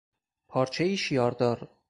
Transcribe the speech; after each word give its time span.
پارچهای 0.47 0.97
شیاردار 0.97 1.67